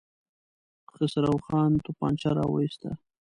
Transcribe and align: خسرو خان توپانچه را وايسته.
خسرو 0.93 1.35
خان 1.45 1.71
توپانچه 1.85 2.29
را 2.37 2.45
وايسته. 2.49 2.89